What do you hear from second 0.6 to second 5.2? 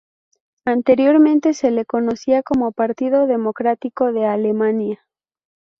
Anteriormente se le conocía como Partido Democrático de Alemania.